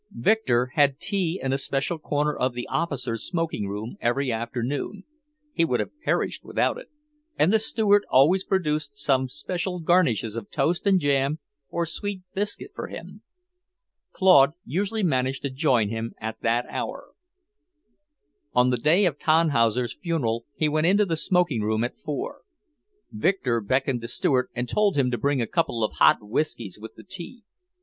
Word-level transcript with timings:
Victor 0.17 0.71
had 0.73 0.99
tea 0.99 1.39
in 1.43 1.53
a 1.53 1.59
special 1.59 1.99
corner 1.99 2.35
of 2.35 2.53
the 2.55 2.65
officers' 2.69 3.23
smoking 3.23 3.67
room 3.67 3.97
every 4.01 4.31
afternoon 4.31 5.03
he 5.53 5.63
would 5.63 5.79
have 5.79 5.91
perished 6.03 6.43
without 6.43 6.79
it 6.79 6.89
and 7.37 7.53
the 7.53 7.59
steward 7.59 8.03
always 8.09 8.43
produced 8.43 8.97
some 8.97 9.29
special 9.29 9.79
garnishes 9.79 10.35
of 10.35 10.49
toast 10.49 10.87
and 10.87 10.99
jam 10.99 11.37
or 11.69 11.85
sweet 11.85 12.23
biscuit 12.33 12.71
for 12.73 12.87
him. 12.87 13.21
Claude 14.11 14.53
usually 14.65 15.03
managed 15.03 15.43
to 15.43 15.51
join 15.51 15.89
him 15.89 16.15
at 16.17 16.41
that 16.41 16.65
hour. 16.67 17.11
On 18.53 18.71
the 18.71 18.77
day 18.77 19.05
of 19.05 19.19
Tannhauser's 19.19 19.93
funeral 19.93 20.45
he 20.55 20.67
went 20.67 20.87
into 20.87 21.05
the 21.05 21.15
smoking 21.15 21.61
room 21.61 21.83
at 21.83 21.99
four. 21.99 22.41
Victor 23.11 23.61
beckoned 23.61 24.01
the 24.01 24.07
steward 24.07 24.49
and 24.55 24.67
told 24.67 24.97
him 24.97 25.11
to 25.11 25.17
bring 25.19 25.43
a 25.43 25.45
couple 25.45 25.83
of 25.83 25.93
hot 25.99 26.23
whiskeys 26.27 26.79
with 26.81 26.95
the 26.95 27.03
tea. 27.03 27.43